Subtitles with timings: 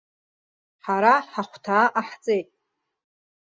[0.85, 2.47] Ҳара ҳахәҭаа ҟаҳҵеит!